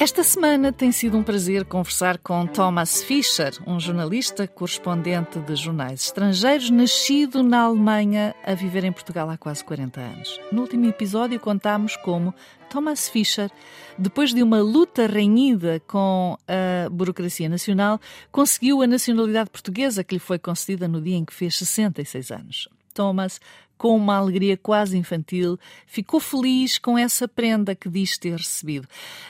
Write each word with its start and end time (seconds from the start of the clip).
Esta 0.00 0.22
semana 0.22 0.72
tem 0.72 0.92
sido 0.92 1.18
um 1.18 1.24
prazer 1.24 1.64
conversar 1.64 2.18
com 2.18 2.46
Thomas 2.46 3.02
Fischer, 3.02 3.52
um 3.66 3.80
jornalista 3.80 4.46
correspondente 4.46 5.40
de 5.40 5.56
jornais 5.56 6.04
estrangeiros, 6.04 6.70
nascido 6.70 7.42
na 7.42 7.62
Alemanha, 7.62 8.32
a 8.44 8.54
viver 8.54 8.84
em 8.84 8.92
Portugal 8.92 9.28
há 9.28 9.36
quase 9.36 9.64
40 9.64 10.00
anos. 10.00 10.40
No 10.52 10.62
último 10.62 10.86
episódio 10.86 11.40
contámos 11.40 11.96
como 11.96 12.32
Thomas 12.70 13.08
Fischer, 13.08 13.50
depois 13.98 14.32
de 14.32 14.40
uma 14.40 14.60
luta 14.60 15.04
renhida 15.08 15.82
com 15.88 16.38
a 16.46 16.88
burocracia 16.88 17.48
nacional, 17.48 18.00
conseguiu 18.30 18.80
a 18.80 18.86
nacionalidade 18.86 19.50
portuguesa 19.50 20.04
que 20.04 20.14
lhe 20.14 20.20
foi 20.20 20.38
concedida 20.38 20.86
no 20.86 21.02
dia 21.02 21.16
em 21.16 21.24
que 21.24 21.34
fez 21.34 21.56
66 21.56 22.30
anos. 22.30 22.68
Thomas 22.98 23.40
com 23.78 23.96
uma 23.96 24.16
alegria 24.16 24.56
quase 24.56 24.98
infantil, 24.98 25.56
ficou 25.86 26.18
feliz 26.18 26.78
com 26.78 26.98
essa 26.98 27.28
prenda 27.28 27.76
que 27.76 27.88
diz 27.88 28.18
ter 28.18 28.36
recebido. 28.36 28.88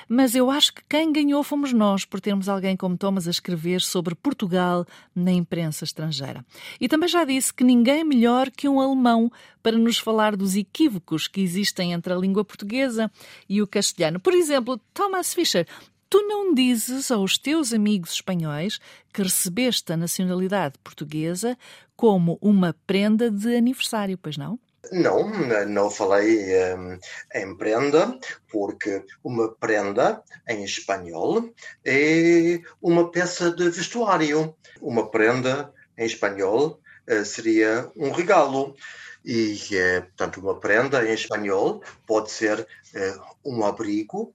Mas 0.09 0.35
eu 0.35 0.51
acho 0.51 0.73
que 0.73 0.83
quem 0.89 1.13
ganhou 1.13 1.43
fomos 1.45 1.73
nós 1.75 2.07
por 2.07 2.19
termos 2.19 2.49
alguém 2.49 2.75
como 2.75 2.97
Thomas 2.97 3.29
a 3.29 3.31
escrever 3.31 3.83
sobre 3.83 4.15
Portugal 4.15 4.87
na 5.15 5.31
imprensa 5.31 5.85
estrangeira. 5.85 6.45
E 6.81 6.89
também 6.89 7.09
já 7.09 7.25
disse 7.25 7.53
que 7.53 7.63
ninguém 7.63 8.03
melhor 8.03 8.51
que 8.51 8.67
um 8.67 8.81
alemão 8.81 9.31
para 9.63 9.77
nos 9.77 9.99
falar 9.99 10.35
dos 10.35 10.57
equívocos 10.57 11.29
que 11.29 11.43
existem 11.43 11.93
entre 11.93 12.13
a 12.13 12.17
língua 12.17 12.43
portuguesa 12.43 13.11
e 13.47 13.61
o 13.61 13.67
castelhano. 13.67 14.19
Por 14.19 14.33
exemplo, 14.33 14.81
Thomas 14.95 15.35
Fischer 15.35 15.67
Tu 16.11 16.23
não 16.23 16.55
dizes 16.55 17.11
aos 17.11 17.37
teus 17.37 17.75
amigos 17.75 18.13
espanhóis 18.13 18.79
que 19.13 19.23
recebeste 19.23 19.93
a 19.93 19.97
nacionalidade 19.97 20.79
portuguesa 20.83 21.57
como 21.95 22.39
uma 22.41 22.75
prenda 22.87 23.31
de 23.31 23.55
aniversário, 23.55 24.17
pois 24.17 24.39
não? 24.39 24.59
Não, 24.91 25.29
não 25.67 25.91
falei 25.91 26.39
um, 26.75 26.99
em 27.35 27.55
prenda, 27.57 28.19
porque 28.51 29.05
uma 29.23 29.53
prenda 29.55 30.23
em 30.49 30.65
espanhol 30.65 31.51
é 31.85 32.61
uma 32.81 33.11
peça 33.11 33.51
de 33.51 33.69
vestuário. 33.69 34.57
Uma 34.81 35.11
prenda 35.11 35.71
em 35.99 36.07
espanhol 36.07 36.81
uh, 37.07 37.25
seria 37.25 37.91
um 37.97 38.11
regalo. 38.13 38.75
E, 39.23 39.59
uh, 39.75 40.03
portanto, 40.03 40.41
uma 40.41 40.59
prenda 40.59 41.07
em 41.07 41.13
espanhol 41.13 41.83
pode 42.07 42.31
ser 42.31 42.61
uh, 42.61 43.21
um 43.45 43.65
abrigo, 43.67 44.33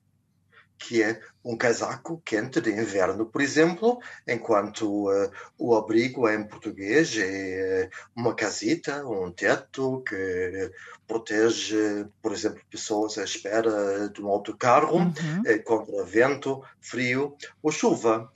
que 0.77 1.01
é 1.01 1.19
um 1.43 1.55
casaco 1.57 2.21
quente 2.25 2.59
de 2.61 2.71
inverno, 2.71 3.25
por 3.25 3.41
exemplo, 3.41 3.99
enquanto 4.27 5.09
uh, 5.09 5.31
o 5.57 5.75
abrigo 5.75 6.29
em 6.29 6.43
português 6.43 7.15
é 7.17 7.89
uma 8.15 8.33
casita, 8.33 9.05
um 9.05 9.31
teto 9.31 10.03
que 10.07 10.71
protege, 11.07 12.05
por 12.21 12.31
exemplo, 12.31 12.61
pessoas 12.69 13.17
à 13.17 13.23
espera 13.23 14.09
de 14.09 14.21
um 14.21 14.27
autocarro 14.27 14.97
uhum. 14.97 15.41
uh, 15.45 15.63
contra 15.63 16.03
vento, 16.03 16.61
frio 16.81 17.35
ou 17.61 17.71
chuva. 17.71 18.31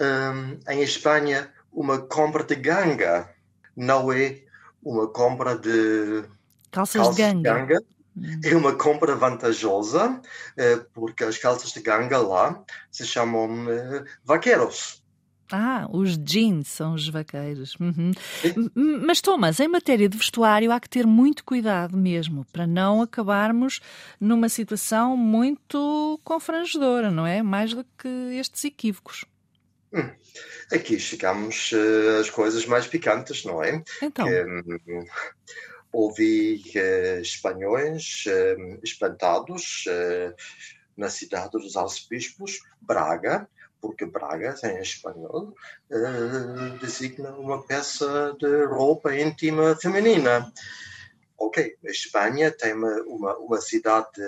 Um, 0.00 0.58
em 0.72 0.82
Espanha, 0.82 1.52
uma 1.72 1.98
compra 1.98 2.42
de 2.42 2.56
ganga 2.56 3.32
não 3.76 4.12
é 4.12 4.40
uma 4.82 5.08
compra 5.08 5.56
de 5.56 6.24
calças, 6.70 7.02
calças 7.02 7.16
de 7.16 7.22
ganga. 7.22 7.36
De 7.36 7.42
ganga 7.42 7.93
é 8.42 8.56
uma 8.56 8.74
compra 8.74 9.14
vantajosa, 9.16 10.20
eh, 10.56 10.80
porque 10.92 11.24
as 11.24 11.38
calças 11.38 11.72
de 11.72 11.80
ganga 11.80 12.18
lá 12.18 12.62
se 12.90 13.06
chamam 13.06 13.68
eh, 13.70 14.04
vaqueiros. 14.24 15.02
Ah, 15.52 15.86
os 15.92 16.16
jeans 16.16 16.68
são 16.68 16.94
os 16.94 17.08
vaqueiros. 17.08 17.76
Uhum. 17.78 18.12
Mas, 19.06 19.20
Thomas, 19.20 19.60
em 19.60 19.68
matéria 19.68 20.08
de 20.08 20.16
vestuário 20.16 20.72
há 20.72 20.80
que 20.80 20.88
ter 20.88 21.06
muito 21.06 21.44
cuidado 21.44 21.96
mesmo, 21.96 22.46
para 22.50 22.66
não 22.66 23.02
acabarmos 23.02 23.80
numa 24.18 24.48
situação 24.48 25.16
muito 25.16 26.18
confrangedora, 26.24 27.10
não 27.10 27.26
é? 27.26 27.42
Mais 27.42 27.74
do 27.74 27.84
que 27.98 28.08
estes 28.38 28.64
equívocos. 28.64 29.24
Hum. 29.92 30.10
Aqui 30.72 30.98
chegamos 30.98 31.70
uh, 31.72 32.20
às 32.20 32.30
coisas 32.30 32.66
mais 32.66 32.86
picantes, 32.86 33.44
não 33.44 33.62
é? 33.62 33.82
Então. 34.02 34.26
Que, 34.26 34.44
um, 34.44 35.04
ouvi 35.94 36.60
uh, 36.74 37.20
espanhóis 37.20 38.24
uh, 38.26 38.80
espantados 38.82 39.84
uh, 39.86 40.34
na 40.96 41.08
cidade 41.08 41.52
dos 41.52 41.76
arcebispos, 41.76 42.58
Braga, 42.80 43.48
porque 43.80 44.04
Braga, 44.04 44.54
em 44.64 44.80
espanhol, 44.80 45.54
designa 46.80 47.32
uma 47.36 47.62
peça 47.62 48.34
de 48.38 48.64
roupa 48.64 49.14
íntima 49.14 49.76
feminina. 49.76 50.50
Ok, 51.36 51.76
a 51.84 51.90
Espanha 51.90 52.50
tem 52.50 52.72
uma, 52.72 53.36
uma, 53.36 53.60
cidade 53.60 54.22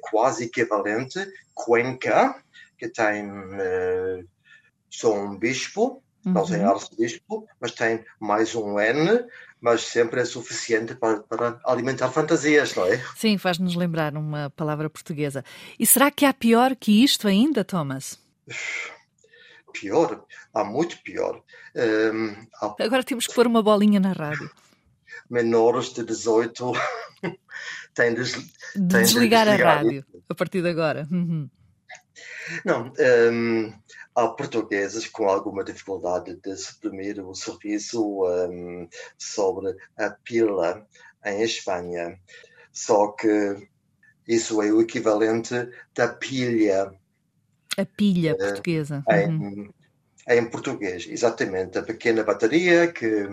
quase 0.00 0.46
equivalente, 0.46 1.24
Cuenca, 1.54 2.42
que 2.76 2.88
tem 2.88 3.30
só 4.90 5.14
um 5.14 5.38
bispo, 5.38 6.02
uhum. 6.24 6.32
não 6.32 6.46
tem 6.46 6.62
arcebispo, 6.62 7.46
mas 7.60 7.72
tem 7.72 8.04
mais 8.20 8.54
um 8.54 8.78
N, 8.78 9.24
mas 9.60 9.82
sempre 9.82 10.20
é 10.20 10.24
suficiente 10.24 10.94
para, 10.94 11.20
para 11.20 11.58
alimentar 11.64 12.10
fantasias, 12.10 12.74
não 12.74 12.86
é? 12.86 13.02
Sim, 13.16 13.38
faz-nos 13.38 13.74
lembrar 13.74 14.14
uma 14.14 14.50
palavra 14.50 14.90
portuguesa. 14.90 15.44
E 15.78 15.86
será 15.86 16.10
que 16.10 16.26
há 16.26 16.34
pior 16.34 16.76
que 16.76 17.02
isto 17.02 17.26
ainda, 17.26 17.64
Thomas? 17.64 18.18
Pior? 19.72 20.24
Há 20.52 20.64
muito 20.64 20.98
pior. 21.02 21.42
Um, 21.74 22.34
há... 22.60 22.74
Agora 22.80 23.02
temos 23.02 23.26
que 23.26 23.34
pôr 23.34 23.46
uma 23.46 23.62
bolinha 23.62 23.98
na 23.98 24.12
rádio. 24.12 24.50
Menores 25.30 25.92
de 25.92 26.04
18 26.04 26.72
têm 27.94 28.14
de, 28.14 28.22
de 28.22 28.22
desligar, 28.22 28.74
de 28.74 29.04
desligar 29.04 29.48
a 29.48 29.56
rádio 29.56 30.04
a 30.28 30.34
partir 30.34 30.62
de 30.62 30.68
agora. 30.68 31.08
Uhum. 31.10 31.48
Não, 32.64 32.92
um, 33.32 33.72
há 34.14 34.28
portugueses 34.28 35.06
com 35.08 35.28
alguma 35.28 35.64
dificuldade 35.64 36.36
de 36.36 36.56
suprimir 36.56 37.20
o 37.26 37.34
serviço 37.34 38.24
um, 38.24 38.88
sobre 39.18 39.76
a 39.96 40.10
pila 40.10 40.86
em 41.24 41.42
Espanha. 41.42 42.18
Só 42.72 43.08
que 43.08 43.68
isso 44.26 44.62
é 44.62 44.72
o 44.72 44.80
equivalente 44.80 45.54
da 45.94 46.08
pilha. 46.08 46.92
A 47.76 47.84
pilha 47.84 48.34
uh, 48.34 48.38
portuguesa. 48.38 49.04
Em, 49.10 49.28
uhum. 49.28 49.72
em, 50.28 50.50
português, 50.50 51.06
exatamente. 51.08 51.78
A 51.78 51.82
pequena 51.82 52.24
bateria 52.24 52.90
que 52.92 53.28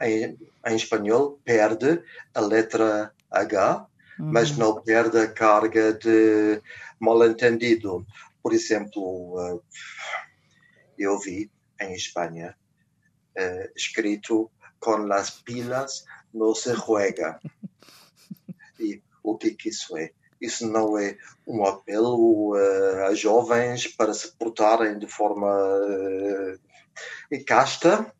em, 0.00 0.38
em 0.66 0.76
espanhol 0.76 1.40
perde 1.44 2.02
a 2.34 2.40
letra 2.40 3.12
H, 3.30 3.86
uhum. 4.18 4.32
mas 4.32 4.56
não 4.56 4.80
perde 4.82 5.18
a 5.18 5.30
carga 5.30 5.92
de 5.92 6.60
mal 7.00 7.24
entendido. 7.26 8.06
Por 8.42 8.52
exemplo, 8.52 9.54
uh, 9.54 9.62
eu 10.98 11.18
vi 11.18 11.50
em 11.80 11.94
Espanha 11.94 12.56
uh, 13.36 13.72
escrito 13.74 14.50
com 14.78 14.96
las 15.06 15.30
pilas 15.30 16.04
no 16.32 16.54
se 16.54 16.74
juega. 16.74 17.40
E 18.78 19.02
o 19.22 19.38
que, 19.38 19.52
que 19.52 19.70
isso 19.70 19.96
é? 19.96 20.10
Isso 20.38 20.70
não 20.70 20.98
é 20.98 21.16
um 21.46 21.64
apelo 21.64 22.54
uh, 22.54 23.06
a 23.06 23.14
jovens 23.14 23.86
para 23.86 24.12
se 24.12 24.32
portarem 24.36 24.98
de 24.98 25.06
forma 25.06 25.48
uh, 25.50 27.44
casta. 27.46 28.12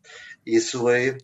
Isso 0.47 0.89
é 0.89 1.19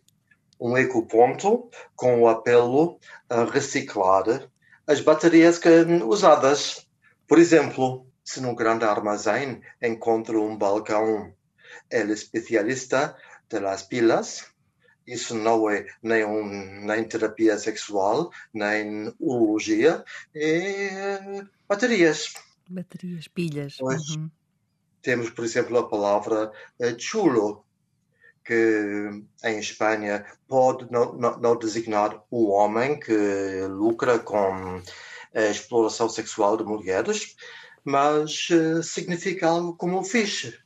um 0.59 0.77
ecoponto 0.77 1.69
com 1.95 2.21
o 2.21 2.27
apelo 2.27 2.99
a 3.27 3.43
reciclar 3.43 4.49
as 4.87 5.01
baterias 5.01 5.59
que, 5.59 5.69
usadas. 6.03 6.87
Por 7.27 7.39
exemplo, 7.39 8.05
se 8.23 8.41
num 8.41 8.55
grande 8.55 8.85
armazém 8.85 9.61
encontro 9.81 10.43
um 10.43 10.57
balcão 10.57 11.33
el 11.89 12.11
especialista 12.11 13.15
de 13.49 13.59
las 13.59 13.83
pilas. 13.83 14.51
Isso 15.05 15.35
não 15.35 15.69
é 15.69 15.85
nem, 16.01 16.23
um, 16.23 16.85
nem 16.85 17.03
terapia 17.03 17.57
sexual, 17.57 18.31
nem 18.53 19.13
urologia, 19.19 20.03
é 20.33 21.43
baterias. 21.67 22.33
Baterias, 22.69 23.27
pilhas. 23.27 23.77
Uhum. 23.81 24.31
Temos, 25.01 25.29
por 25.29 25.43
exemplo, 25.43 25.77
a 25.77 25.89
palavra 25.89 26.49
uh, 26.79 26.97
chulo, 26.97 27.65
que 28.43 29.23
em 29.43 29.59
Espanha 29.59 30.25
pode 30.47 30.91
não, 30.91 31.13
não, 31.13 31.39
não, 31.39 31.57
designar 31.57 32.21
o 32.29 32.49
homem 32.51 32.99
que 32.99 33.65
lucra 33.69 34.19
com 34.19 34.81
a 35.33 35.41
exploração 35.41 36.09
sexual 36.09 36.57
de 36.57 36.63
mulheres, 36.63 37.35
mas 37.83 38.49
uh, 38.49 38.83
significa 38.83 39.47
algo 39.47 39.75
como 39.75 40.03
fixe. 40.03 40.57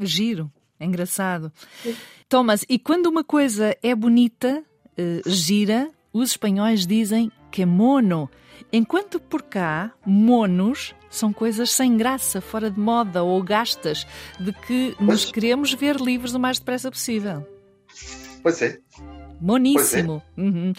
Giro. 0.00 0.50
É 0.78 0.84
engraçado. 0.84 1.52
Thomas, 2.28 2.64
e 2.68 2.78
quando 2.78 3.06
uma 3.06 3.22
coisa 3.22 3.76
é 3.82 3.94
bonita, 3.94 4.62
uh, 4.98 5.30
gira, 5.30 5.90
os 6.12 6.30
espanhóis 6.30 6.86
dizem 6.86 7.30
que 7.50 7.62
é 7.62 7.66
mono, 7.66 8.28
enquanto 8.72 9.20
por 9.20 9.42
cá, 9.42 9.92
monos 10.04 10.94
São 11.14 11.32
coisas 11.32 11.70
sem 11.70 11.96
graça, 11.96 12.40
fora 12.40 12.68
de 12.68 12.80
moda 12.80 13.22
ou 13.22 13.40
gastas, 13.40 14.04
de 14.40 14.52
que 14.52 14.96
nos 14.98 15.24
queremos 15.24 15.72
ver 15.72 15.94
livres 15.94 16.34
o 16.34 16.40
mais 16.40 16.58
depressa 16.58 16.90
possível. 16.90 17.46
Pois 18.42 18.60
é. 18.60 18.80
Moníssimo. 19.40 20.20
É. 20.36 20.40
Uhum. 20.40 20.72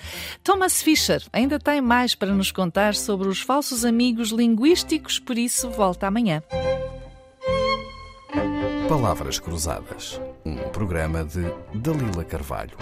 Thomas 0.44 0.82
Fisher 0.82 1.24
ainda 1.32 1.58
tem 1.58 1.80
mais 1.80 2.16
para 2.16 2.34
nos 2.34 2.52
contar 2.52 2.96
sobre 2.96 3.30
os 3.30 3.40
falsos 3.40 3.86
amigos 3.86 4.30
linguísticos, 4.32 5.20
por 5.20 5.38
isso 5.38 5.70
volta 5.70 6.06
amanhã. 6.06 6.44
Palavras 8.90 9.40
Cruzadas, 9.40 10.20
um 10.46 10.58
programa 10.70 11.24
de 11.24 11.46
Dalila 11.74 12.26
Carvalho. 12.26 12.76